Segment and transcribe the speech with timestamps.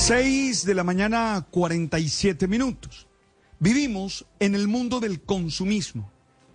[0.00, 3.06] 6 de la mañana, 47 minutos.
[3.58, 6.10] Vivimos en el mundo del consumismo,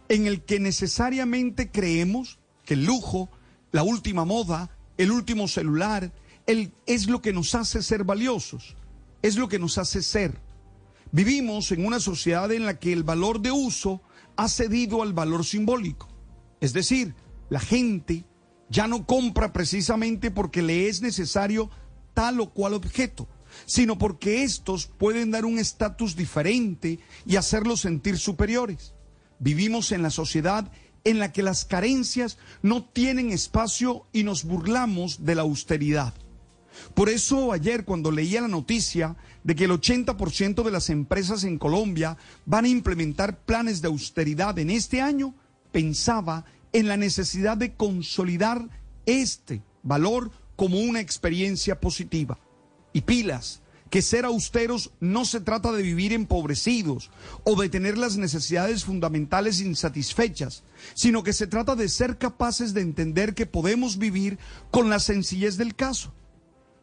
[0.10, 3.30] en el que necesariamente creemos que el lujo,
[3.72, 6.12] la última moda, el último celular,
[6.48, 8.76] el, es lo que nos hace ser valiosos,
[9.22, 10.42] es lo que nos hace ser.
[11.12, 14.02] Vivimos en una sociedad en la que el valor de uso
[14.38, 16.10] ha cedido al valor simbólico.
[16.62, 17.14] Es decir,
[17.50, 18.26] la gente
[18.70, 21.70] ya no compra precisamente porque le es necesario
[22.16, 23.28] tal o cual objeto,
[23.66, 28.94] sino porque estos pueden dar un estatus diferente y hacerlos sentir superiores.
[29.40, 30.72] Vivimos en la sociedad
[31.04, 36.14] en la que las carencias no tienen espacio y nos burlamos de la austeridad.
[36.94, 41.58] Por eso ayer cuando leía la noticia de que el 80% de las empresas en
[41.58, 45.36] Colombia van a implementar planes de austeridad en este año,
[45.72, 46.44] pensaba
[46.74, 48.68] en la necesidad de consolidar
[49.06, 52.40] este valor como una experiencia positiva
[52.96, 57.12] y pilas, que ser austeros no se trata de vivir empobrecidos
[57.44, 62.80] o de tener las necesidades fundamentales insatisfechas, sino que se trata de ser capaces de
[62.80, 64.40] entender que podemos vivir
[64.72, 66.14] con la sencillez del caso,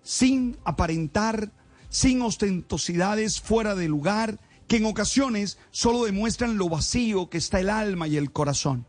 [0.02, 1.50] sin aparentar,
[1.88, 4.38] sin ostentosidades fuera de lugar,
[4.68, 8.84] que en ocasiones solo demuestran lo vacío que está el alma y el corazón.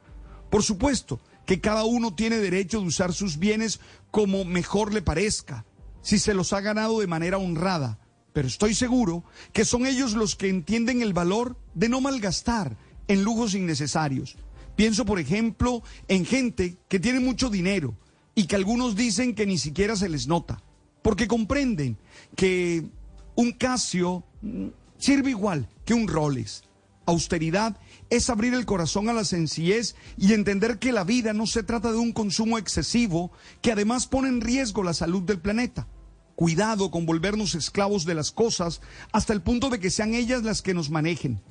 [0.50, 3.80] Por supuesto que cada uno tiene derecho de usar sus bienes
[4.12, 5.66] como mejor le parezca,
[6.04, 7.98] si se los ha ganado de manera honrada,
[8.34, 9.24] pero estoy seguro
[9.54, 14.38] que son ellos los que entienden el valor de no malgastar en lujos innecesarios.
[14.76, 17.96] Pienso, por ejemplo, en gente que tiene mucho dinero
[18.36, 20.62] y que algunos dicen que ni siquiera se les nota,
[21.02, 21.98] porque comprenden
[22.36, 22.84] que
[23.36, 26.64] un Casio mm, sirve igual que un Rolex.
[27.06, 27.78] Austeridad
[28.10, 31.92] es abrir el corazón a la sencillez y entender que la vida no se trata
[31.92, 33.32] de un consumo excesivo
[33.62, 35.88] que además pone en riesgo la salud del planeta.
[36.36, 38.82] Cuidado con volvernos esclavos de las cosas
[39.12, 41.42] hasta el punto de que sean ellas las que nos manejen.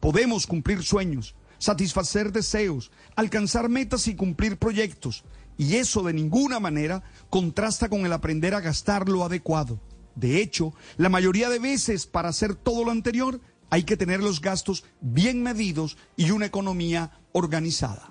[0.00, 5.24] Podemos cumplir sueños, satisfacer deseos, alcanzar metas y cumplir proyectos.
[5.58, 9.78] Y eso de ninguna manera contrasta con el aprender a gastar lo adecuado.
[10.14, 14.40] De hecho, la mayoría de veces para hacer todo lo anterior hay que tener los
[14.40, 18.10] gastos bien medidos y una economía organizada.